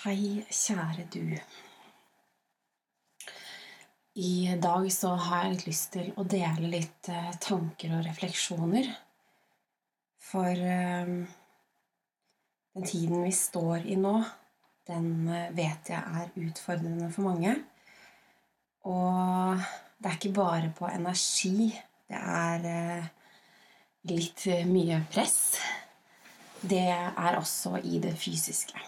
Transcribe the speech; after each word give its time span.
Hei, 0.00 0.46
kjære 0.48 1.02
du. 1.12 1.34
I 4.16 4.54
dag 4.56 4.86
så 4.94 5.10
har 5.12 5.42
jeg 5.42 5.50
litt 5.52 5.64
lyst 5.66 5.90
til 5.92 6.06
å 6.16 6.22
dele 6.24 6.70
litt 6.72 7.08
eh, 7.12 7.26
tanker 7.44 7.98
og 7.98 8.06
refleksjoner. 8.06 8.86
For 10.24 10.48
eh, 10.48 11.10
den 12.72 12.88
tiden 12.88 13.26
vi 13.26 13.32
står 13.36 13.84
i 13.92 13.98
nå, 14.00 14.14
den 14.88 15.10
eh, 15.28 15.52
vet 15.58 15.90
jeg 15.92 16.00
er 16.22 16.32
utfordrende 16.46 17.10
for 17.12 17.26
mange. 17.28 17.52
Og 18.88 19.60
det 20.00 20.14
er 20.14 20.16
ikke 20.16 20.32
bare 20.40 20.70
på 20.80 20.88
energi. 20.88 21.68
Det 22.08 22.22
er 22.38 22.64
litt 24.08 24.48
mye 24.72 25.02
press. 25.12 25.60
Det 26.64 26.88
er 26.88 27.36
også 27.36 27.76
i 27.84 28.00
det 28.00 28.14
fysiske. 28.16 28.80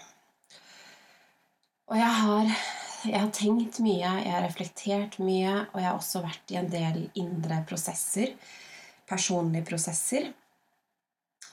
Og 1.93 1.99
jeg 1.99 2.09
har, 2.09 2.47
jeg 3.05 3.19
har, 3.21 3.27
tenkt 3.37 3.77
mye, 3.85 3.99
jeg 4.01 4.31
har 4.33 4.41
reflektert 4.41 5.19
mye, 5.21 5.51
og 5.67 5.75
jeg 5.77 5.85
har 5.85 5.99
også 5.99 6.23
vært 6.23 6.49
i 6.49 6.57
en 6.57 6.71
del 6.71 6.95
indre 7.21 7.59
prosesser, 7.69 8.31
personlige 9.05 9.67
prosesser, 9.67 10.31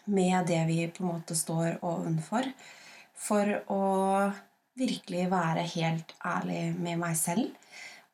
med 0.08 0.48
det 0.48 0.62
vi 0.70 0.78
på 0.88 1.04
en 1.04 1.10
måte 1.10 1.36
står 1.36 1.84
ovenfor, 1.84 2.48
for 3.12 3.52
å 3.68 3.84
virkelig 4.80 5.28
være 5.28 5.68
helt 5.76 6.16
ærlig 6.24 6.64
med 6.80 7.04
meg 7.04 7.20
selv 7.20 7.52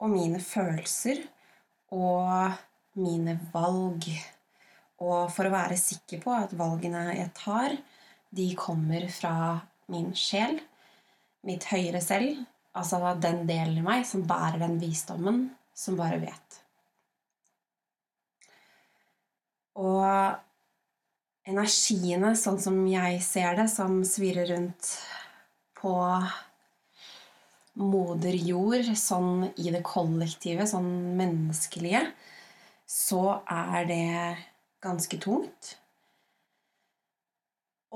og 0.02 0.10
mine 0.10 0.42
følelser 0.42 1.22
og 1.94 2.58
mine 2.98 3.38
valg. 3.54 4.10
Og 4.98 5.30
for 5.30 5.46
å 5.46 5.54
være 5.60 5.78
sikker 5.78 6.26
på 6.26 6.34
at 6.34 6.58
valgene 6.58 7.06
jeg 7.20 7.30
tar, 7.38 7.78
de 8.34 8.50
kommer 8.58 9.06
fra 9.14 9.36
min 9.94 10.10
sjel 10.18 10.58
mitt 11.46 11.66
høyere 11.70 12.02
selv, 12.04 12.42
altså 12.76 13.00
den 13.22 13.44
delen 13.48 13.78
i 13.80 13.84
meg 13.84 14.06
som 14.08 14.26
bærer 14.28 14.60
den 14.64 14.80
visdommen, 14.82 15.46
som 15.76 15.98
bare 15.98 16.18
vet. 16.22 16.58
Og 19.76 20.02
energiene, 21.46 22.32
sånn 22.38 22.58
som 22.60 22.80
jeg 22.90 23.20
ser 23.24 23.56
det, 23.60 23.68
som 23.72 24.00
svirrer 24.08 24.50
rundt 24.54 24.92
på 25.76 25.94
moder 27.76 28.36
jord, 28.40 28.88
sånn 28.96 29.50
i 29.60 29.70
det 29.72 29.82
kollektive, 29.86 30.66
sånn 30.68 30.88
menneskelige, 31.18 32.06
så 32.88 33.40
er 33.44 33.88
det 33.90 34.06
ganske 34.84 35.18
tungt. 35.20 35.76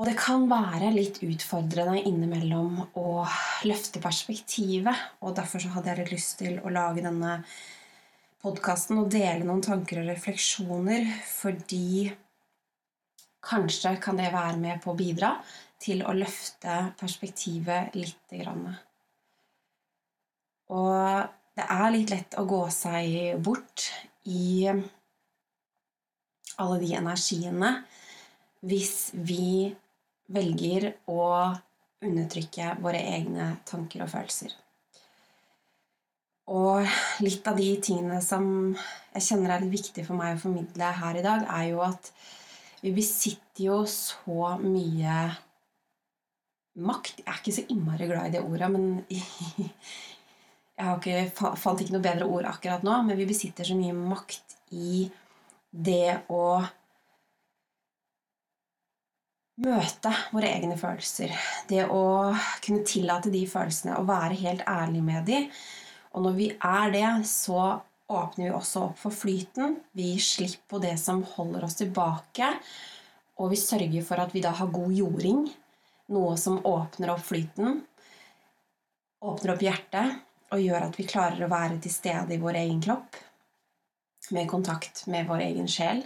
Og 0.00 0.06
det 0.08 0.14
kan 0.16 0.46
være 0.48 0.94
litt 0.94 1.18
utfordrende 1.20 2.00
innimellom 2.08 2.78
å 2.96 3.20
løfte 3.68 4.00
perspektivet. 4.00 4.96
Og 5.20 5.34
derfor 5.36 5.60
så 5.60 5.74
hadde 5.74 5.90
jeg 5.92 5.98
litt 5.98 6.12
lyst 6.14 6.38
til 6.40 6.54
å 6.64 6.72
lage 6.72 7.04
denne 7.04 7.34
podkasten 8.40 9.02
og 9.02 9.10
dele 9.12 9.44
noen 9.44 9.60
tanker 9.60 10.00
og 10.00 10.08
refleksjoner, 10.08 11.04
fordi 11.28 12.08
kanskje 13.44 13.92
kan 14.00 14.16
det 14.16 14.30
være 14.32 14.56
med 14.62 14.80
på 14.80 14.94
å 14.94 14.96
bidra 14.96 15.34
til 15.84 16.00
å 16.00 16.16
løfte 16.16 16.78
perspektivet 16.96 17.92
lite 18.00 18.40
grann. 18.40 18.64
Og 20.72 21.28
det 21.60 21.68
er 21.76 21.86
litt 21.92 22.16
lett 22.16 22.40
å 22.40 22.46
gå 22.48 22.62
seg 22.72 23.36
bort 23.44 23.90
i 24.24 24.64
alle 26.56 26.80
de 26.80 26.94
energiene 26.96 27.74
hvis 28.64 29.10
vi 29.12 29.76
velger 30.30 30.92
å 31.10 31.22
undertrykke 32.00 32.74
våre 32.80 33.00
egne 33.16 33.52
tanker 33.68 34.04
og 34.04 34.12
følelser. 34.12 34.54
Og 36.50 36.86
litt 37.22 37.46
av 37.46 37.58
de 37.60 37.68
tingene 37.82 38.18
som 38.24 38.44
jeg 39.14 39.26
kjenner 39.26 39.54
er 39.54 39.70
viktig 39.70 40.02
for 40.06 40.18
meg 40.18 40.34
å 40.34 40.42
formidle 40.42 40.88
her 40.98 41.18
i 41.20 41.24
dag, 41.24 41.44
er 41.46 41.68
jo 41.70 41.82
at 41.84 42.10
vi 42.80 42.94
besitter 42.96 43.66
jo 43.68 43.82
så 43.90 44.56
mye 44.62 45.16
makt. 46.80 47.20
Jeg 47.20 47.28
er 47.28 47.38
ikke 47.38 47.54
så 47.54 47.66
innmari 47.70 48.08
glad 48.10 48.30
i 48.30 48.34
det 48.34 48.42
ordet, 48.42 48.70
men 48.72 48.88
jeg 50.80 50.96
ikke, 50.96 51.54
fant 51.60 51.82
ikke 51.82 51.94
noe 51.94 52.06
bedre 52.08 52.26
ord 52.26 52.48
akkurat 52.50 52.86
nå. 52.86 52.98
Men 53.06 53.20
vi 53.20 53.28
besitter 53.30 53.68
så 53.68 53.76
mye 53.78 53.94
makt 53.94 54.56
i 54.74 55.04
det 55.70 56.22
å 56.32 56.44
møte 59.60 60.12
våre 60.32 60.50
egne 60.54 60.76
følelser. 60.80 61.32
Det 61.68 61.84
å 61.92 62.32
kunne 62.64 62.86
tillate 62.88 63.32
de 63.32 63.44
følelsene 63.48 63.98
og 64.00 64.08
være 64.08 64.38
helt 64.40 64.64
ærlig 64.68 65.02
med 65.04 65.28
de. 65.28 65.40
Og 66.16 66.24
når 66.24 66.36
vi 66.38 66.48
er 66.56 66.94
det, 66.94 67.08
så 67.28 67.60
åpner 68.10 68.48
vi 68.48 68.54
også 68.54 68.86
opp 68.88 68.98
for 68.98 69.14
flyten. 69.14 69.76
Vi 69.96 70.14
slipper 70.22 70.74
på 70.74 70.82
det 70.82 70.96
som 71.02 71.22
holder 71.36 71.66
oss 71.68 71.78
tilbake. 71.78 72.50
Og 73.40 73.52
vi 73.52 73.60
sørger 73.60 74.04
for 74.06 74.22
at 74.22 74.34
vi 74.34 74.42
da 74.44 74.52
har 74.56 74.72
god 74.74 74.94
jording. 74.96 75.44
Noe 76.10 76.34
som 76.40 76.58
åpner 76.66 77.12
opp 77.12 77.22
flyten, 77.22 77.84
åpner 79.22 79.52
opp 79.52 79.60
hjertet 79.62 80.16
og 80.50 80.62
gjør 80.64 80.88
at 80.88 80.96
vi 80.98 81.06
klarer 81.06 81.44
å 81.46 81.50
være 81.52 81.76
til 81.84 81.92
stede 81.94 82.34
i 82.34 82.40
vår 82.42 82.58
egen 82.64 82.80
kropp. 82.82 83.18
Med 84.34 84.48
kontakt 84.50 85.04
med 85.10 85.28
vår 85.30 85.44
egen 85.46 85.70
sjel. 85.70 86.02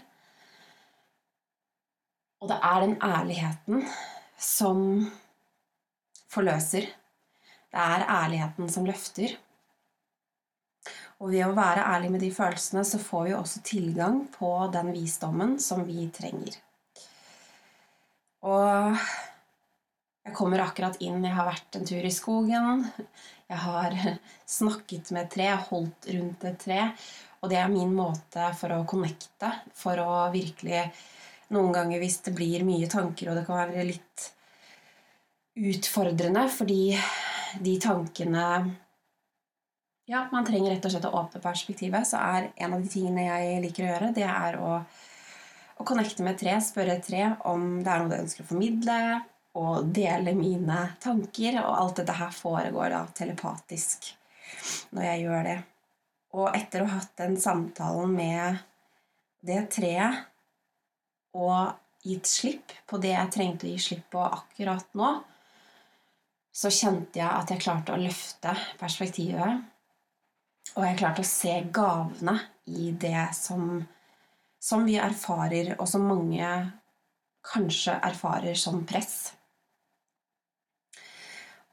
Og 2.43 2.51
det 2.51 2.59
er 2.59 2.83
den 2.85 2.97
ærligheten 3.03 3.87
som 4.41 4.83
forløser. 6.33 6.91
Det 7.71 7.81
er 7.81 8.07
ærligheten 8.11 8.71
som 8.71 8.87
løfter. 8.87 9.37
Og 11.23 11.31
ved 11.31 11.47
å 11.47 11.55
være 11.57 11.87
ærlig 11.95 12.11
med 12.13 12.25
de 12.25 12.31
følelsene, 12.35 12.83
så 12.85 12.99
får 13.01 13.29
vi 13.29 13.37
også 13.37 13.63
tilgang 13.65 14.25
på 14.35 14.51
den 14.75 14.91
visdommen 14.93 15.57
som 15.63 15.85
vi 15.87 16.09
trenger. 16.15 16.59
Og 18.45 18.99
jeg 20.25 20.35
kommer 20.37 20.61
akkurat 20.65 20.99
inn, 21.05 21.23
jeg 21.25 21.37
har 21.37 21.49
vært 21.49 21.79
en 21.79 21.87
tur 21.89 22.05
i 22.05 22.13
skogen. 22.13 22.85
Jeg 23.49 23.61
har 23.65 23.97
snakket 24.59 25.13
med 25.15 25.27
et 25.27 25.35
tre, 25.37 25.49
holdt 25.71 26.11
rundt 26.13 26.47
et 26.51 26.61
tre. 26.61 26.81
Og 27.41 27.51
det 27.53 27.59
er 27.61 27.73
min 27.73 27.93
måte 27.93 28.51
for 28.59 28.73
å 28.73 28.85
connecte, 28.89 29.51
for 29.77 30.01
å 30.01 30.13
virkelig 30.33 30.87
noen 31.53 31.75
ganger 31.75 32.01
hvis 32.03 32.21
det 32.25 32.35
blir 32.37 32.65
mye 32.67 32.89
tanker, 32.91 33.31
og 33.31 33.39
det 33.39 33.45
kan 33.49 33.61
være 33.61 33.87
litt 33.89 34.31
utfordrende 35.55 36.47
fordi 36.51 36.95
de 37.63 37.75
tankene 37.83 38.47
Ja, 40.11 40.27
man 40.33 40.45
trenger 40.45 40.75
rett 40.75 40.85
og 40.85 40.93
slett 40.93 41.07
å 41.09 41.15
åpne 41.17 41.41
perspektivet. 41.41 42.05
Så 42.05 42.19
er 42.21 42.51
en 42.61 42.75
av 42.77 42.83
de 42.83 42.91
tingene 42.93 43.23
jeg 43.25 43.61
liker 43.65 43.87
å 43.87 43.93
gjøre, 43.93 44.11
det 44.17 44.27
er 44.29 44.59
å, 44.61 44.73
å 45.81 45.87
connecte 45.89 46.27
med 46.27 46.35
et 46.35 46.43
tre, 46.43 46.57
spørre 46.61 46.99
et 46.99 47.07
tre 47.07 47.23
om 47.49 47.79
det 47.81 47.89
er 47.89 48.03
noe 48.03 48.13
det 48.13 48.19
ønsker 48.27 48.45
å 48.45 48.51
formidle, 48.51 48.99
og 49.55 49.89
dele 49.97 50.35
mine 50.37 50.81
tanker. 51.01 51.57
Og 51.63 51.79
alt 51.79 52.03
dette 52.03 52.19
her 52.19 52.37
foregår 52.37 52.93
da 52.93 53.01
telepatisk 53.17 54.11
når 54.93 55.09
jeg 55.09 55.25
gjør 55.25 55.49
det. 55.49 55.57
Og 56.35 56.49
etter 56.59 56.83
å 56.83 56.91
ha 56.91 56.99
hatt 56.99 57.17
den 57.23 57.39
samtalen 57.41 58.13
med 58.13 58.63
det 59.45 59.63
treet 59.73 60.25
og 61.35 61.75
gitt 62.05 62.29
slipp 62.29 62.73
på 62.87 63.01
det 63.03 63.15
jeg 63.15 63.33
trengte 63.35 63.67
å 63.67 63.73
gi 63.73 63.81
slipp 63.81 64.11
på 64.13 64.23
akkurat 64.23 64.91
nå, 64.99 65.13
så 66.55 66.71
kjente 66.71 67.19
jeg 67.19 67.29
at 67.29 67.51
jeg 67.51 67.63
klarte 67.65 67.95
å 67.95 68.01
løfte 68.01 68.53
perspektivet. 68.79 69.65
Og 70.75 70.85
jeg 70.87 70.99
klarte 71.01 71.25
å 71.25 71.29
se 71.29 71.55
gavene 71.75 72.37
i 72.71 72.93
det 73.01 73.27
som, 73.37 73.81
som 74.63 74.85
vi 74.87 74.95
erfarer, 75.03 75.75
og 75.79 75.89
som 75.91 76.07
mange 76.07 76.51
kanskje 77.45 77.97
erfarer 78.07 78.55
som 78.59 78.85
press. 78.87 79.35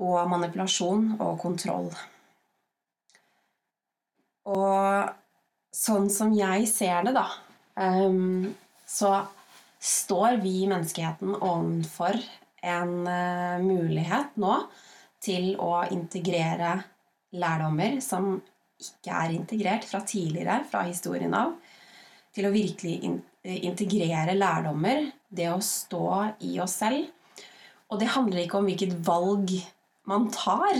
Og 0.01 0.17
manipulasjon 0.31 1.13
og 1.19 1.37
kontroll. 1.43 1.91
Og 4.49 5.11
sånn 5.71 6.09
som 6.09 6.33
jeg 6.33 6.65
ser 6.69 7.05
det, 7.05 7.13
da, 7.15 7.27
um, 7.77 8.49
så 8.89 9.13
står 9.81 10.37
vi 10.43 10.61
i 10.61 10.69
menneskeheten 10.69 11.35
ovenfor 11.39 12.17
en 12.61 12.93
uh, 13.07 13.57
mulighet 13.63 14.37
nå 14.41 14.57
til 15.21 15.55
å 15.61 15.81
integrere 15.93 16.75
lærdommer 17.37 17.99
som 18.03 18.35
ikke 18.81 19.13
er 19.13 19.35
integrert 19.35 19.85
fra 19.87 20.01
tidligere, 20.05 20.61
fra 20.69 20.83
historien 20.87 21.33
av, 21.37 21.53
til 22.33 22.47
å 22.47 22.53
virkelig 22.53 22.95
eh, 23.43 23.59
integrere 23.67 24.33
lærdommer, 24.37 25.11
det 25.29 25.49
å 25.51 25.59
stå 25.63 26.07
i 26.47 26.55
oss 26.63 26.79
selv. 26.81 27.05
Og 27.91 27.99
det 28.01 28.09
handler 28.15 28.45
ikke 28.45 28.61
om 28.61 28.69
hvilket 28.69 28.95
valg 29.05 29.53
man 30.09 30.29
tar. 30.33 30.79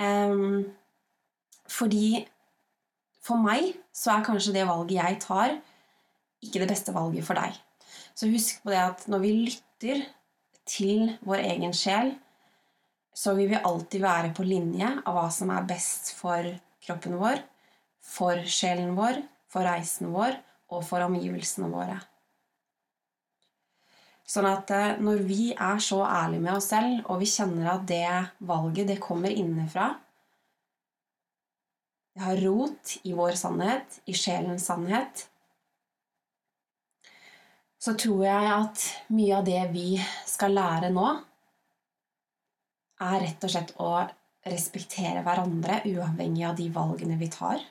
Um, 0.00 0.64
fordi 1.68 2.24
for 3.22 3.40
meg 3.42 3.74
så 3.94 4.16
er 4.16 4.26
kanskje 4.26 4.56
det 4.56 4.66
valget 4.68 4.98
jeg 4.98 5.22
tar, 5.26 5.56
ikke 6.42 6.62
det 6.62 6.70
beste 6.70 6.94
valget 6.96 7.26
for 7.26 7.38
deg. 7.38 7.54
Så 8.18 8.26
husk 8.32 8.64
på 8.64 8.72
det 8.74 8.80
at 8.82 9.04
når 9.06 9.20
vi 9.22 9.34
lytter 9.44 10.00
til 10.66 11.12
vår 11.22 11.44
egen 11.52 11.74
sjel, 11.76 12.16
så 13.14 13.36
vil 13.38 13.52
vi 13.52 13.60
alltid 13.62 14.02
være 14.02 14.32
på 14.34 14.46
linje 14.46 14.88
av 15.04 15.14
hva 15.14 15.28
som 15.34 15.52
er 15.54 15.68
best 15.70 16.10
for 16.18 16.48
kroppen 16.82 17.14
vår, 17.20 17.38
for 18.02 18.42
sjelen 18.50 18.96
vår, 18.98 19.22
for 19.50 19.66
reisen 19.66 20.10
vår 20.14 20.34
og 20.74 20.82
for 20.86 21.06
omgivelsene 21.06 21.70
våre. 21.70 22.00
Sånn 24.28 24.50
at 24.50 24.70
eh, 24.74 24.98
når 25.00 25.22
vi 25.24 25.52
er 25.54 25.78
så 25.80 26.02
ærlige 26.04 26.42
med 26.44 26.58
oss 26.58 26.68
selv, 26.74 26.98
og 27.08 27.22
vi 27.22 27.30
kjenner 27.30 27.70
at 27.72 27.86
det 27.88 28.10
valget 28.50 28.90
det 28.90 28.98
kommer 29.00 29.32
innenfra 29.32 29.94
Det 32.12 32.26
har 32.26 32.40
rot 32.42 32.98
i 33.06 33.14
vår 33.14 33.38
sannhet, 33.38 34.00
i 34.10 34.12
sjelens 34.12 34.66
sannhet 34.68 35.28
Så 37.78 37.94
tror 37.94 38.24
jeg 38.26 38.52
at 38.52 38.84
mye 39.14 39.38
av 39.38 39.46
det 39.46 39.60
vi 39.70 39.88
skal 40.26 40.56
lære 40.58 40.90
nå, 40.94 41.08
er 42.98 43.20
rett 43.22 43.44
og 43.46 43.52
slett 43.52 43.74
å 43.78 43.92
respektere 44.48 45.22
hverandre 45.22 45.82
uavhengig 45.86 46.44
av 46.48 46.56
de 46.58 46.66
valgene 46.74 47.18
vi 47.20 47.28
tar. 47.30 47.62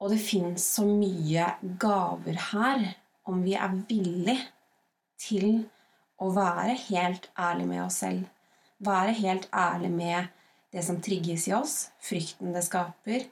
Og 0.00 0.12
det 0.12 0.20
fins 0.24 0.64
så 0.76 0.86
mye 0.88 1.50
gaver 1.80 2.40
her 2.50 2.86
om 3.28 3.42
vi 3.44 3.54
er 3.56 3.76
villig 3.88 4.38
til 5.20 5.64
å 6.20 6.30
være 6.34 6.76
helt 6.88 7.28
ærlig 7.40 7.68
med 7.68 7.84
oss 7.84 8.00
selv. 8.04 8.24
Være 8.84 9.14
helt 9.16 9.46
ærlig 9.52 9.90
med 9.92 10.32
det 10.74 10.82
som 10.84 11.00
trigges 11.04 11.46
i 11.48 11.54
oss, 11.56 11.76
frykten 12.02 12.52
det 12.56 12.64
skaper, 12.66 13.28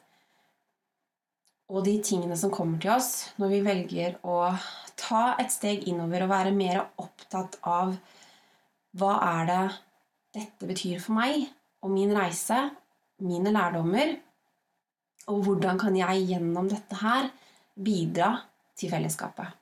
og 1.73 1.87
de 1.87 1.95
tingene 2.05 2.37
som 2.37 2.53
kommer 2.53 2.81
til 2.81 2.93
oss 2.93 3.13
når 3.41 3.53
vi 3.55 3.61
velger 3.65 4.19
å 4.29 4.53
ta 5.01 5.23
et 5.41 5.53
steg 5.53 5.87
innover 5.89 6.27
og 6.27 6.33
være 6.35 6.53
mer 6.55 6.83
opptatt 7.01 7.57
av 7.65 7.95
hva 9.01 9.15
er 9.25 9.49
det 9.49 9.63
dette 10.37 10.69
betyr 10.69 11.01
for 11.01 11.17
meg 11.17 11.47
og 11.83 11.91
min 11.93 12.13
reise, 12.15 12.59
mine 13.25 13.51
lærdommer, 13.55 14.15
og 15.33 15.41
hvordan 15.47 15.81
kan 15.81 15.97
jeg 15.97 16.27
gjennom 16.29 16.69
dette 16.71 16.99
her 17.01 17.29
bidra 17.75 18.31
til 18.79 18.93
fellesskapet? 18.93 19.59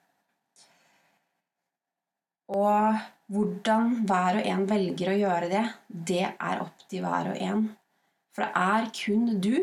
Og 2.50 3.00
hvordan 3.30 4.00
hver 4.08 4.40
og 4.40 4.48
en 4.52 4.64
velger 4.68 5.12
å 5.12 5.18
gjøre 5.20 5.50
det, 5.52 5.64
det 5.88 6.24
er 6.28 6.64
opp 6.64 6.86
til 6.90 7.04
hver 7.06 7.30
og 7.32 7.38
en. 7.38 7.68
For 8.34 8.46
det 8.46 8.50
er 8.58 8.90
kun 8.96 9.28
du 9.42 9.54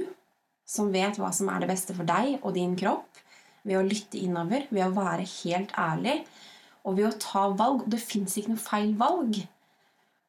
som 0.68 0.92
vet 0.92 1.18
hva 1.20 1.32
som 1.34 1.50
er 1.52 1.64
det 1.64 1.72
beste 1.72 1.96
for 1.96 2.08
deg 2.08 2.42
og 2.42 2.54
din 2.58 2.76
kropp, 2.80 3.24
ved 3.68 3.80
å 3.80 3.86
lytte 3.88 4.20
innover, 4.20 4.68
ved 4.72 4.86
å 4.86 4.94
være 4.96 5.26
helt 5.42 5.74
ærlig 5.80 6.22
og 6.88 6.96
ved 6.96 7.10
å 7.10 7.18
ta 7.20 7.48
valg. 7.52 7.84
Og 7.84 7.92
det 7.92 8.00
fins 8.04 8.38
ikke 8.40 8.54
noe 8.54 8.64
feil 8.64 8.94
valg. 9.00 9.42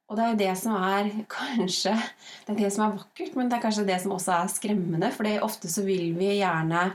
Og 0.08 0.16
det 0.16 0.24
er 0.24 0.40
det 0.40 0.54
som 0.58 0.74
er 0.78 1.10
kanskje 1.38 1.94
Det 1.94 2.54
er 2.54 2.62
det 2.62 2.72
som 2.74 2.86
er 2.86 2.96
vakkert, 2.96 3.36
men 3.36 3.50
det 3.50 3.58
er 3.58 3.66
kanskje 3.66 3.86
det 3.90 4.00
som 4.02 4.16
også 4.16 4.34
er 4.38 4.50
skremmende. 4.54 5.12
For 5.14 5.30
ofte 5.44 5.70
så 5.70 5.84
vil 5.86 6.10
vi 6.18 6.32
gjerne 6.40 6.88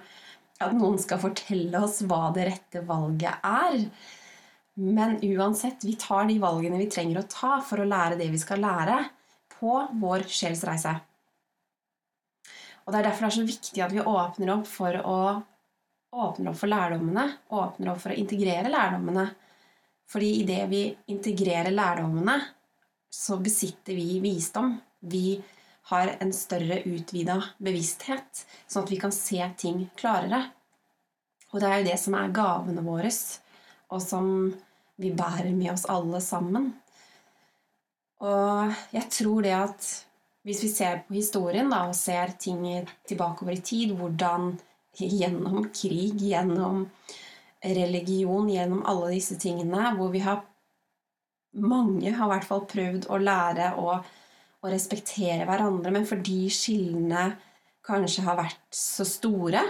at 0.63 0.75
noen 0.78 1.00
skal 1.01 1.22
fortelle 1.22 1.80
oss 1.84 2.01
hva 2.07 2.28
det 2.36 2.48
rette 2.50 2.84
valget 2.88 3.48
er. 3.48 3.80
Men 4.80 5.19
uansett, 5.22 5.84
vi 5.86 5.96
tar 6.00 6.28
de 6.30 6.39
valgene 6.42 6.80
vi 6.81 6.89
trenger 6.92 7.22
å 7.22 7.30
ta 7.30 7.57
for 7.66 7.84
å 7.84 7.88
lære 7.88 8.18
det 8.19 8.31
vi 8.34 8.42
skal 8.42 8.63
lære 8.63 9.04
på 9.54 9.75
vår 10.01 10.25
sjelsreise. 10.31 10.96
Og 12.84 12.92
det 12.92 13.00
er 13.00 13.08
derfor 13.08 13.26
det 13.26 13.32
er 13.32 13.38
så 13.38 13.48
viktig 13.48 13.84
at 13.84 13.96
vi 13.96 14.04
åpner 14.04 14.54
opp 14.58 14.70
for 14.70 15.00
å 15.08 15.18
åpner 16.14 16.52
opp 16.52 16.60
for 16.60 16.70
lærdommene, 16.70 17.24
åpner 17.58 17.94
opp 17.94 18.02
for 18.04 18.14
å 18.14 18.18
integrere 18.22 18.70
lærdommene. 18.70 19.28
Fordi 20.10 20.30
idet 20.44 20.66
vi 20.70 20.84
integrerer 21.10 21.74
lærdommene, 21.74 22.36
så 23.10 23.40
besitter 23.42 23.98
vi 23.98 24.20
visdom. 24.22 24.76
Vi 25.00 25.40
har 25.90 26.14
en 26.20 26.34
større 26.36 26.82
utvida 26.88 27.40
bevissthet, 27.58 28.44
sånn 28.68 28.86
at 28.86 28.94
vi 28.94 29.00
kan 29.02 29.16
se 29.16 29.42
ting 29.58 29.88
klarere. 29.98 30.44
Og 31.54 31.62
det 31.62 31.70
er 31.70 31.82
jo 31.82 31.90
det 31.90 31.98
som 32.02 32.16
er 32.18 32.34
gavene 32.34 32.86
våre, 32.86 33.12
og 33.94 34.02
som 34.02 34.28
vi 35.02 35.12
bærer 35.14 35.52
med 35.54 35.74
oss 35.74 35.86
alle 35.90 36.22
sammen. 36.24 36.72
Og 38.24 38.74
jeg 38.94 39.10
tror 39.12 39.44
det 39.46 39.54
at 39.58 39.90
hvis 40.44 40.63
vi 40.66 40.69
ser 40.72 41.04
på 41.07 41.16
historien 41.16 41.69
da, 41.72 41.86
og 41.88 41.95
ser 41.95 42.36
ting 42.40 42.66
tilbakeover 43.07 43.56
i 43.56 43.63
tid, 43.63 43.94
hvordan 43.98 44.54
gjennom 45.00 45.69
krig, 45.74 46.19
gjennom 46.22 46.84
religion, 47.63 48.50
gjennom 48.51 48.84
alle 48.90 49.13
disse 49.16 49.38
tingene, 49.40 49.94
hvor 49.98 50.12
vi 50.13 50.22
har 50.25 50.44
mange 51.54 52.12
har 52.12 52.28
i 52.28 52.31
hvert 52.34 52.48
fall 52.48 52.63
prøvd 52.69 53.07
å 53.13 53.19
lære 53.22 53.74
å, 53.78 53.95
å 54.63 54.72
respektere 54.72 55.45
hverandre, 55.48 55.92
men 55.94 56.07
fordi 56.10 56.48
skillene 56.51 57.28
kanskje 57.86 58.24
har 58.25 58.39
vært 58.39 58.63
så 58.74 59.06
store, 59.07 59.62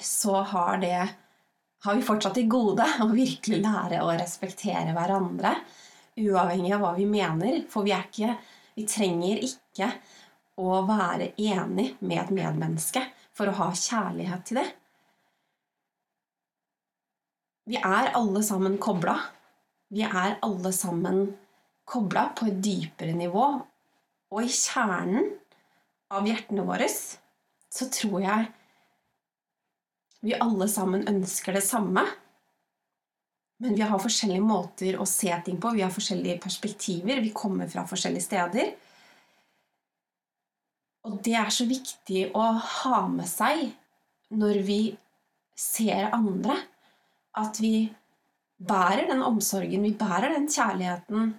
så 0.00 0.40
har 0.54 0.80
det 0.80 0.96
har 1.82 1.98
vi 1.98 2.04
fortsatt 2.06 2.36
til 2.38 2.50
gode 2.50 2.86
å 3.04 3.10
virkelig 3.12 3.60
lære 3.62 4.02
å 4.04 4.12
respektere 4.14 4.94
hverandre, 4.96 5.56
uavhengig 6.22 6.74
av 6.76 6.84
hva 6.84 6.92
vi 6.96 7.06
mener. 7.08 7.62
For 7.72 7.86
vi, 7.86 7.94
er 7.96 8.06
ikke, 8.08 8.36
vi 8.76 8.86
trenger 8.88 9.42
ikke 9.44 9.90
å 10.62 10.82
være 10.88 11.32
enig 11.40 11.92
med 12.00 12.18
et 12.22 12.32
medmenneske 12.36 13.04
for 13.32 13.48
å 13.48 13.58
ha 13.60 13.68
kjærlighet 13.76 14.48
til 14.48 14.60
det. 14.60 14.68
Vi 17.68 17.78
er 17.78 18.10
alle 18.18 18.42
sammen 18.44 18.76
kobla 18.82 19.16
vi 19.92 20.06
er 20.08 20.38
alle 20.40 20.70
sammen 20.72 21.26
kobla 21.84 22.30
på 22.36 22.46
et 22.48 22.60
dypere 22.64 23.12
nivå. 23.12 23.44
Og 24.32 24.46
i 24.46 24.48
kjernen 24.48 25.26
av 26.12 26.24
hjertene 26.28 26.64
våre 26.64 26.88
så 26.88 27.88
tror 27.92 28.22
jeg 28.24 28.46
vi 30.24 30.32
alle 30.38 30.68
sammen 30.70 31.04
ønsker 31.10 31.58
det 31.58 31.64
samme. 31.66 32.06
Men 33.62 33.76
vi 33.78 33.84
har 33.86 34.00
forskjellige 34.02 34.42
måter 34.42 34.96
å 34.98 35.06
se 35.06 35.30
ting 35.46 35.60
på, 35.62 35.70
vi 35.76 35.84
har 35.84 35.92
forskjellige 35.94 36.40
perspektiver, 36.42 37.20
vi 37.22 37.30
kommer 37.36 37.68
fra 37.70 37.84
forskjellige 37.86 38.24
steder. 38.24 38.72
Og 41.06 41.20
det 41.22 41.36
er 41.38 41.50
så 41.54 41.66
viktig 41.70 42.24
å 42.38 42.46
ha 42.58 43.04
med 43.10 43.28
seg 43.30 43.68
når 44.34 44.58
vi 44.66 44.80
ser 45.58 46.10
andre, 46.10 46.56
at 47.38 47.60
vi 47.62 47.86
bærer 48.62 49.06
den 49.12 49.22
omsorgen, 49.24 49.86
vi 49.86 49.94
bærer 49.98 50.34
den 50.34 50.48
kjærligheten, 50.50 51.32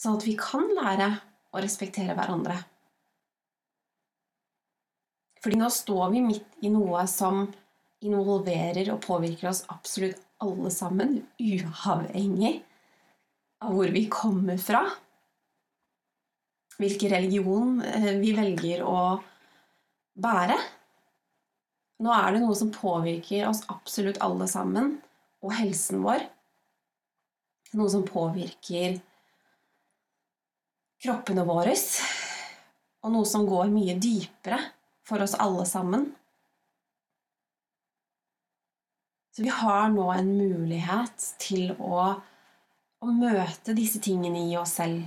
sånn 0.00 0.16
at 0.16 0.26
vi 0.26 0.36
kan 0.40 0.64
lære 0.78 1.10
å 1.52 1.60
respektere 1.60 2.16
hverandre. 2.16 2.56
Fordi 5.44 5.60
nå 5.60 5.68
står 5.72 6.10
vi 6.16 6.24
midt 6.24 6.64
i 6.64 6.72
noe 6.72 7.04
som 7.08 7.46
involverer 8.04 8.92
og 8.94 9.04
påvirker 9.04 9.52
oss 9.52 9.64
absolutt 9.72 10.20
alle 10.40 10.70
sammen, 10.72 11.20
uavhengig 11.38 12.54
av 13.60 13.76
hvor 13.76 13.92
vi 13.92 14.06
kommer 14.12 14.58
fra. 14.60 14.82
Hvilken 16.80 17.12
religion 17.12 17.80
eh, 17.84 18.14
vi 18.20 18.32
velger 18.36 18.84
å 18.88 19.00
bære. 20.20 20.56
Nå 22.00 22.12
er 22.16 22.32
det 22.32 22.40
noe 22.40 22.56
som 22.56 22.72
påvirker 22.72 23.48
oss 23.50 23.60
absolutt 23.68 24.20
alle 24.24 24.48
sammen 24.48 24.94
og 25.44 25.52
helsen 25.58 26.00
vår. 26.04 26.24
Noe 27.76 27.92
som 27.92 28.06
påvirker 28.06 28.96
kroppene 31.00 31.44
våre, 31.48 31.76
og 33.04 33.12
noe 33.12 33.28
som 33.28 33.46
går 33.48 33.70
mye 33.72 33.94
dypere 34.00 34.58
for 35.06 35.22
oss 35.24 35.36
alle 35.40 35.64
sammen. 35.68 36.10
Så 39.40 39.44
vi 39.46 39.52
har 39.56 39.86
nå 39.88 40.04
en 40.12 40.26
mulighet 40.36 41.22
til 41.40 41.70
å, 41.80 42.00
å 43.00 43.12
møte 43.16 43.72
disse 43.72 43.96
tingene 44.04 44.42
i 44.50 44.56
oss 44.60 44.74
selv. 44.76 45.06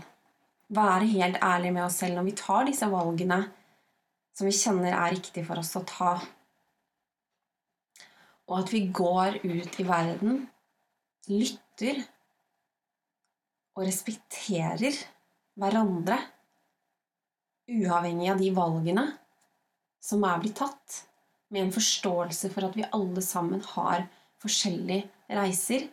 Være 0.73 1.05
helt 1.11 1.37
ærlig 1.37 1.69
med 1.75 1.85
oss 1.85 1.99
selv 2.01 2.17
når 2.17 2.25
vi 2.31 2.33
tar 2.39 2.65
disse 2.65 2.89
valgene 2.89 3.43
som 4.33 4.49
vi 4.49 4.55
kjenner 4.57 4.95
er 4.97 5.13
riktig 5.13 5.43
for 5.45 5.61
oss 5.61 5.75
å 5.77 5.83
ta 5.85 6.15
og 8.49 8.55
at 8.59 8.73
vi 8.73 8.81
går 8.91 9.37
ut 9.43 9.77
i 9.79 9.85
verden, 9.87 10.41
lytter 11.31 12.01
og 13.77 13.85
respekterer 13.87 14.97
hverandre, 15.59 16.17
uavhengig 17.69 18.33
av 18.33 18.41
de 18.41 18.49
valgene 18.53 19.05
som 20.03 20.25
er 20.27 20.41
blitt 20.43 20.59
tatt, 20.59 20.99
med 21.53 21.67
en 21.67 21.73
forståelse 21.73 22.49
for 22.49 22.65
at 22.67 22.75
vi 22.77 22.85
alle 22.97 23.21
sammen 23.21 23.61
har 23.75 24.07
forskjellige 24.43 25.07
reiser. 25.33 25.87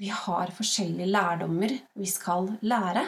Vi 0.00 0.08
har 0.12 0.52
forskjellige 0.56 1.08
lærdommer 1.08 1.72
vi 1.96 2.08
skal 2.10 2.50
lære. 2.64 3.06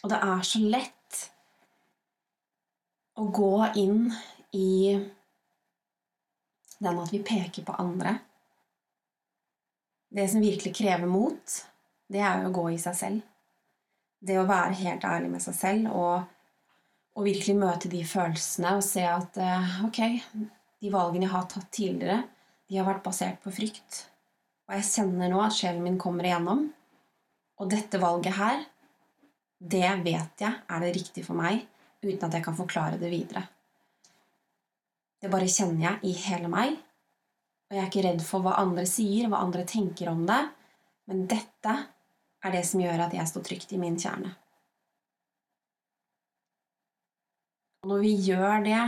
Og 0.00 0.08
det 0.08 0.20
er 0.24 0.44
så 0.48 0.60
lett 0.64 1.18
å 3.20 3.26
gå 3.28 3.52
inn 3.76 4.06
i 4.56 4.96
den 6.80 7.00
at 7.02 7.12
vi 7.12 7.20
peker 7.20 7.66
på 7.66 7.76
andre. 7.82 8.14
Det 10.10 10.24
som 10.32 10.40
virkelig 10.42 10.72
krever 10.74 11.06
mot, 11.06 11.58
det 12.10 12.22
er 12.24 12.40
jo 12.40 12.48
å 12.48 12.54
gå 12.56 12.64
i 12.72 12.80
seg 12.80 12.96
selv. 12.96 13.20
Det 14.20 14.36
å 14.36 14.48
være 14.48 14.76
helt 14.82 15.04
ærlig 15.08 15.30
med 15.32 15.42
seg 15.44 15.56
selv 15.56 15.94
og, 15.96 16.26
og 17.16 17.26
virkelig 17.26 17.56
møte 17.56 17.90
de 17.92 18.02
følelsene 18.04 18.74
og 18.76 18.84
se 18.84 19.04
at 19.08 19.38
eh, 19.40 19.78
ok, 19.86 20.00
de 20.80 20.92
valgene 20.92 21.26
jeg 21.26 21.34
har 21.34 21.48
tatt 21.48 21.70
tidligere, 21.72 22.22
de 22.68 22.78
har 22.78 22.88
vært 22.88 23.04
basert 23.04 23.40
på 23.42 23.52
frykt. 23.54 24.04
Og 24.68 24.76
jeg 24.76 24.86
kjenner 24.86 25.32
nå 25.32 25.40
at 25.42 25.56
sjelen 25.56 25.82
min 25.82 25.98
kommer 26.00 26.28
igjennom. 26.28 26.68
Og 27.60 27.72
dette 27.72 27.98
valget 28.00 28.36
her, 28.36 28.60
det 29.60 29.88
vet 30.04 30.44
jeg 30.44 30.52
er 30.52 30.84
det 30.84 30.92
riktige 30.96 31.26
for 31.26 31.36
meg, 31.36 31.64
uten 32.04 32.28
at 32.28 32.36
jeg 32.38 32.44
kan 32.44 32.56
forklare 32.56 33.00
det 33.00 33.10
videre. 33.12 33.42
Det 35.20 35.28
bare 35.32 35.50
kjenner 35.50 35.82
jeg 35.84 36.12
i 36.12 36.14
hele 36.22 36.48
meg. 36.52 36.78
Og 37.68 37.76
jeg 37.76 37.82
er 37.82 37.90
ikke 37.90 38.04
redd 38.06 38.22
for 38.24 38.44
hva 38.44 38.56
andre 38.62 38.86
sier, 38.88 39.28
hva 39.28 39.42
andre 39.44 39.66
tenker 39.68 40.08
om 40.12 40.22
det. 40.28 40.40
Men 41.10 41.26
dette 41.28 41.74
er 42.44 42.54
det 42.54 42.62
som 42.68 42.82
gjør 42.82 43.04
at 43.06 43.16
jeg 43.16 43.28
står 43.28 43.44
trygt 43.46 43.74
i 43.74 43.80
min 43.80 43.98
kjerne. 44.00 44.32
Og 47.80 47.92
når 47.94 48.02
vi 48.04 48.14
gjør 48.28 48.64
det 48.64 48.82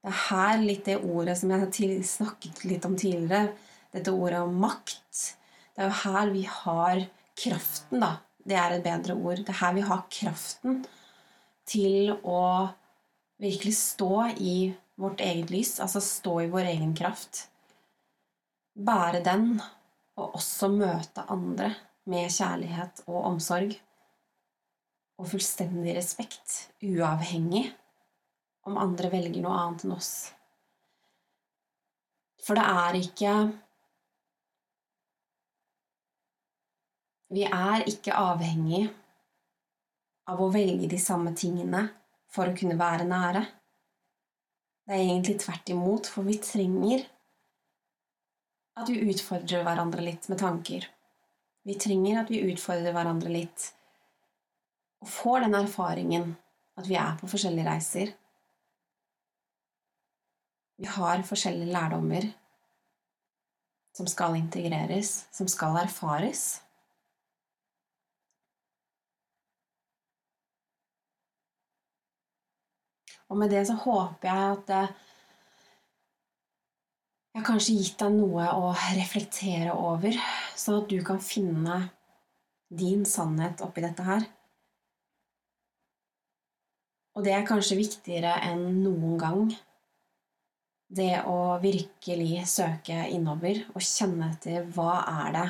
Det 0.00 0.08
er 0.08 0.20
her 0.30 0.62
litt 0.62 0.86
det 0.88 0.96
ordet 1.04 1.34
som 1.36 1.50
jeg 1.52 2.04
snakket 2.08 2.62
litt 2.64 2.86
om 2.88 2.94
tidligere, 2.96 3.52
dette 3.92 4.12
ordet 4.12 4.40
om 4.40 4.54
makt 4.56 5.36
Det 5.74 5.82
er 5.82 5.90
jo 5.90 5.98
her 6.04 6.30
vi 6.32 6.44
har 6.48 7.02
kraften, 7.36 8.00
da. 8.00 8.16
Det 8.40 8.56
er 8.56 8.72
et 8.72 8.84
bedre 8.84 9.14
ord. 9.14 9.42
Det 9.44 9.52
er 9.52 9.60
her 9.60 9.74
vi 9.76 9.84
har 9.84 10.06
kraften 10.08 10.80
til 11.68 12.14
å 12.24 12.68
virkelig 13.40 13.74
stå 13.76 14.14
i 14.40 14.72
vårt 15.00 15.20
eget 15.20 15.52
lys, 15.52 15.78
altså 15.80 16.00
stå 16.04 16.40
i 16.44 16.48
vår 16.52 16.72
egen 16.72 16.94
kraft. 16.96 17.46
Bære 18.76 19.22
den, 19.24 19.60
og 20.16 20.36
også 20.40 20.68
møte 20.72 21.24
andre 21.32 21.74
med 22.08 22.30
kjærlighet 22.32 23.04
og 23.06 23.24
omsorg. 23.34 23.74
Og 25.20 25.28
fullstendig 25.28 25.92
respekt, 25.98 26.70
uavhengig 26.80 27.66
om 28.64 28.78
andre 28.80 29.10
velger 29.12 29.42
noe 29.44 29.56
annet 29.56 29.84
enn 29.84 29.96
oss. 29.96 30.12
For 32.40 32.56
det 32.56 32.64
er 32.64 33.00
ikke 33.02 33.34
Vi 37.30 37.44
er 37.46 37.84
ikke 37.86 38.16
avhengig 38.18 38.88
av 40.26 40.40
å 40.42 40.48
velge 40.50 40.88
de 40.90 40.98
samme 40.98 41.30
tingene 41.38 41.84
for 42.30 42.50
å 42.50 42.56
kunne 42.58 42.74
være 42.78 43.06
nære. 43.06 43.44
Det 44.82 44.96
er 44.96 45.04
egentlig 45.04 45.36
tvert 45.38 45.70
imot, 45.70 46.08
for 46.10 46.26
vi 46.26 46.40
trenger 46.42 47.04
at 48.80 48.90
vi 48.90 49.12
utfordrer 49.12 49.62
hverandre 49.62 50.02
litt 50.02 50.26
med 50.32 50.40
tanker. 50.42 50.88
Vi 51.68 51.76
trenger 51.76 52.22
at 52.22 52.30
vi 52.32 52.40
utfordrer 52.52 52.94
hverandre 52.96 53.32
litt 53.32 53.66
og 55.00 55.08
får 55.08 55.44
den 55.44 55.56
erfaringen 55.56 56.32
at 56.80 56.88
vi 56.88 56.96
er 57.00 57.16
på 57.20 57.28
forskjellige 57.28 57.68
reiser. 57.68 58.12
Vi 60.80 60.88
har 60.88 61.24
forskjellige 61.28 61.72
lærdommer 61.72 62.26
som 63.96 64.08
skal 64.08 64.36
integreres, 64.38 65.26
som 65.32 65.48
skal 65.48 65.76
erfares. 65.82 66.62
Og 73.30 73.38
med 73.38 73.52
det 73.52 73.66
så 73.68 73.76
håper 73.78 74.28
jeg 74.28 74.54
at 74.56 74.72
eh, 74.74 74.94
jeg 77.30 77.38
har 77.38 77.46
kanskje 77.46 77.76
gitt 77.78 78.00
deg 78.00 78.14
noe 78.16 78.48
å 78.58 78.72
reflektere 78.96 79.74
over, 79.78 80.16
sånn 80.58 80.80
at 80.80 80.90
du 80.90 80.98
kan 81.06 81.20
finne 81.22 81.76
din 82.70 83.04
sannhet 83.06 83.62
oppi 83.62 83.84
dette 83.84 84.02
her. 84.02 84.26
Og 87.14 87.26
det 87.26 87.36
er 87.36 87.46
kanskje 87.46 87.78
viktigere 87.78 88.34
enn 88.48 88.82
noen 88.82 89.16
gang. 89.20 89.48
Det 90.90 91.22
å 91.30 91.54
virkelig 91.62 92.44
søke 92.50 93.06
innover 93.14 93.62
og 93.76 93.82
kjenne 93.84 94.32
etter 94.34 94.66
hva 94.74 95.00
er 95.22 95.34
det 95.38 95.48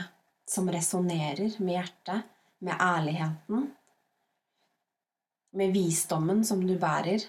som 0.51 0.69
resonnerer 0.69 1.57
med 1.63 1.79
hjertet, 1.79 2.27
med 2.61 2.77
ærligheten, 2.77 3.69
med 5.57 5.73
visdommen 5.73 6.45
som 6.45 6.61
du 6.61 6.75
bærer. 6.81 7.25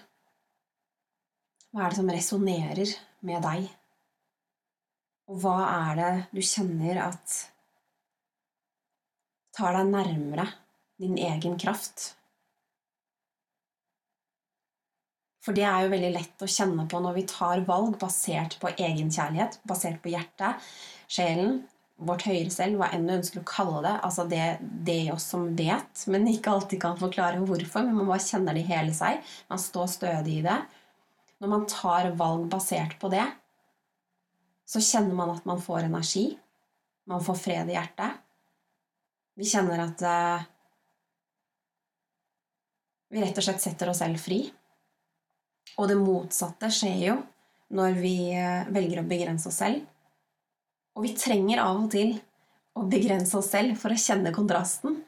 Hva 1.72 1.86
er 1.86 1.94
det 1.94 2.02
som 2.02 2.12
resonnerer 2.12 2.98
med 3.24 3.48
deg? 3.48 3.70
Og 5.32 5.38
hva 5.40 5.58
er 5.64 5.96
det 5.96 6.10
du 6.34 6.42
kjenner 6.44 6.98
at 7.06 7.36
tar 9.56 9.78
deg 9.78 9.88
nærmere 9.88 10.44
din 11.00 11.16
egen 11.16 11.56
kraft? 11.60 12.10
For 15.42 15.56
det 15.56 15.64
er 15.66 15.86
jo 15.86 15.92
veldig 15.94 16.12
lett 16.14 16.44
å 16.44 16.50
kjenne 16.52 16.84
på 16.86 17.00
når 17.02 17.16
vi 17.16 17.24
tar 17.32 17.64
valg 17.66 17.96
basert 17.98 18.58
på 18.60 18.74
egenkjærlighet, 18.76 19.58
basert 19.66 19.98
på 20.04 20.12
hjertet, 20.12 20.60
sjelen, 21.10 21.62
vårt 22.02 22.26
høyere 22.28 22.52
selv, 22.52 22.78
hva 22.78 22.90
enn 22.92 23.08
du 23.08 23.14
ønsker 23.16 23.40
å 23.40 23.48
kalle 23.48 23.80
det. 23.86 23.96
Altså 24.04 24.28
det, 24.28 24.44
det 24.84 25.00
oss 25.14 25.26
som 25.32 25.48
vet, 25.58 26.04
men 26.12 26.28
ikke 26.30 26.52
alltid 26.52 26.82
kan 26.84 27.00
forklare 27.00 27.40
hvorfor. 27.40 27.88
Men 27.88 27.98
man 28.02 28.12
bare 28.12 28.22
kjenner 28.22 28.54
det 28.54 28.66
i 28.66 28.70
hele 28.70 28.94
seg. 28.96 29.24
Man 29.48 29.64
står 29.64 29.90
stødig 29.96 30.40
i 30.42 30.46
det. 30.46 30.60
Når 31.42 31.50
man 31.56 31.66
tar 31.70 32.12
valg 32.20 32.46
basert 32.52 32.98
på 33.00 33.10
det, 33.12 33.24
så 34.72 34.80
kjenner 34.80 35.16
man 35.16 35.34
at 35.34 35.44
man 35.48 35.60
får 35.60 35.84
energi. 35.90 36.30
Man 37.08 37.24
får 37.24 37.36
fred 37.36 37.70
i 37.70 37.76
hjertet. 37.76 38.20
Vi 39.36 39.48
kjenner 39.48 39.82
at 39.84 40.04
uh, 40.04 40.44
vi 43.12 43.20
rett 43.20 43.36
og 43.36 43.44
slett 43.44 43.60
setter 43.60 43.92
oss 43.92 44.00
selv 44.00 44.20
fri. 44.20 44.46
Og 45.76 45.88
det 45.90 45.98
motsatte 46.00 46.70
skjer 46.72 46.98
jo 47.10 47.18
når 47.76 47.96
vi 48.00 48.16
uh, 48.32 48.68
velger 48.72 49.02
å 49.02 49.08
begrense 49.08 49.50
oss 49.50 49.60
selv. 49.60 49.84
Og 50.96 51.04
vi 51.04 51.14
trenger 51.16 51.60
av 51.64 51.84
og 51.84 51.90
til 51.92 52.16
å 52.76 52.86
begrense 52.88 53.36
oss 53.36 53.52
selv 53.52 53.76
for 53.80 53.92
å 53.92 54.00
kjenne 54.00 54.32
kontrasten. 54.32 55.02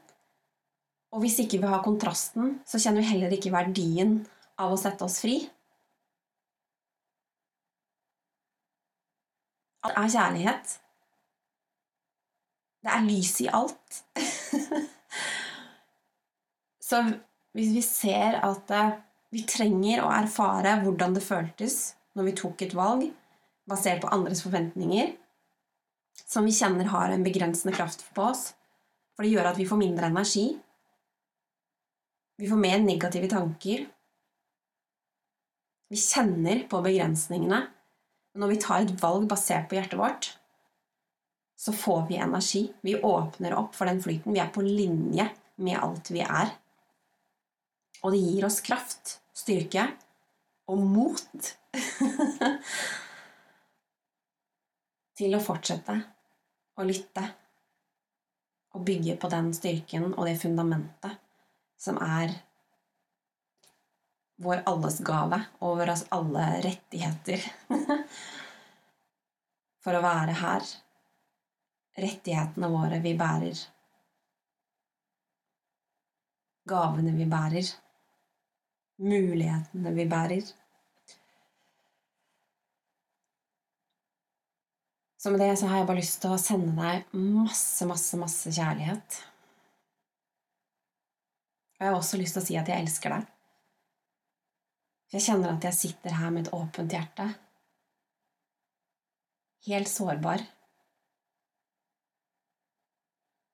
Og 1.14 1.22
hvis 1.24 1.38
ikke 1.40 1.60
vi 1.62 1.70
har 1.70 1.84
kontrasten, 1.84 2.58
så 2.68 2.80
kjenner 2.80 3.04
vi 3.04 3.12
heller 3.14 3.32
ikke 3.36 3.52
verdien 3.54 4.18
av 4.60 4.74
å 4.74 4.80
sette 4.80 5.06
oss 5.06 5.20
fri. 5.22 5.38
Alt 9.84 9.98
er 10.00 10.12
kjærlighet. 10.14 10.76
Det 12.84 12.92
er 12.92 13.06
lys 13.06 13.34
i 13.44 13.48
alt. 13.52 14.00
Så 16.88 17.00
hvis 17.56 17.72
vi 17.72 17.82
ser 17.84 18.40
at 18.44 18.72
eh, 18.74 18.96
vi 19.34 19.44
trenger 19.48 20.04
å 20.04 20.12
erfare 20.14 20.76
hvordan 20.82 21.16
det 21.16 21.24
føltes 21.24 21.94
når 22.14 22.28
vi 22.28 22.36
tok 22.38 22.64
et 22.64 22.74
valg 22.76 23.06
basert 23.70 24.02
på 24.02 24.10
andres 24.12 24.44
forventninger, 24.44 25.14
som 26.24 26.44
vi 26.46 26.54
kjenner 26.54 26.90
har 26.92 27.10
en 27.10 27.24
begrensende 27.24 27.74
kraft 27.74 28.04
på 28.14 28.28
oss, 28.28 28.50
for 29.14 29.24
det 29.24 29.32
gjør 29.32 29.48
at 29.50 29.58
vi 29.58 29.66
får 29.68 29.80
mindre 29.80 30.10
energi, 30.10 30.46
vi 32.38 32.50
får 32.50 32.60
mer 32.60 32.82
negative 32.82 33.30
tanker, 33.30 33.86
vi 35.90 36.00
kjenner 36.00 36.64
på 36.70 36.80
begrensningene 36.84 37.60
når 38.34 38.50
vi 38.50 38.62
tar 38.62 38.82
et 38.82 39.02
valg 39.02 39.28
basert 39.30 39.68
på 39.70 39.76
hjertet 39.78 40.00
vårt, 40.00 40.24
så 41.64 41.72
får 41.72 42.06
vi 42.08 42.16
energi. 42.18 42.72
Vi 42.82 42.96
åpner 42.98 43.54
opp 43.56 43.76
for 43.78 43.88
den 43.88 44.02
flyten. 44.02 44.34
Vi 44.34 44.40
er 44.42 44.50
på 44.52 44.64
linje 44.64 45.28
med 45.62 45.78
alt 45.78 46.10
vi 46.12 46.20
er. 46.24 46.50
Og 48.02 48.12
det 48.12 48.20
gir 48.20 48.44
oss 48.48 48.60
kraft, 48.64 49.20
styrke 49.32 49.86
og 50.68 50.82
mot 50.82 51.54
til 55.18 55.34
å 55.36 55.42
fortsette 55.42 55.94
å 56.74 56.84
lytte 56.86 57.24
og 58.74 58.84
bygge 58.84 59.16
på 59.20 59.30
den 59.30 59.52
styrken 59.54 60.12
og 60.12 60.26
det 60.26 60.40
fundamentet 60.42 61.20
som 61.80 61.98
er 62.02 62.34
vår 64.42 64.62
alles 64.66 64.98
gave 65.06 65.38
og 65.60 65.78
våre 65.78 65.94
alle 66.16 66.46
rettigheter 66.64 67.44
for 69.84 69.94
å 69.94 70.02
være 70.04 70.34
her. 70.40 70.66
Rettighetene 71.94 72.70
våre 72.72 72.98
vi 73.04 73.14
bærer. 73.18 73.62
Gavene 76.66 77.12
vi 77.14 77.26
bærer. 77.30 77.70
Mulighetene 79.04 79.92
vi 79.94 80.06
bærer. 80.10 80.52
Så 85.24 85.30
med 85.30 85.40
det 85.40 85.54
så 85.56 85.70
har 85.70 85.80
jeg 85.80 85.88
bare 85.88 86.02
lyst 86.02 86.18
til 86.20 86.34
å 86.34 86.40
sende 86.40 86.74
deg 86.76 87.14
masse, 87.16 87.86
masse, 87.88 88.18
masse 88.20 88.50
kjærlighet. 88.52 89.20
Og 91.78 91.86
jeg 91.86 91.88
har 91.88 91.96
også 91.96 92.20
lyst 92.20 92.36
til 92.36 92.42
å 92.42 92.48
si 92.48 92.58
at 92.60 92.68
jeg 92.68 92.84
elsker 92.84 93.14
deg. 93.14 93.33
Jeg 95.12 95.22
kjenner 95.26 95.54
at 95.54 95.64
jeg 95.68 95.76
sitter 95.76 96.16
her 96.18 96.30
med 96.34 96.46
et 96.46 96.54
åpent 96.56 96.94
hjerte. 96.94 97.28
Helt 99.66 99.88
sårbar. 99.88 100.42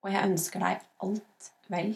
Og 0.00 0.12
jeg 0.14 0.30
ønsker 0.30 0.62
deg 0.64 0.86
alt 1.04 1.50
vel. 1.72 1.92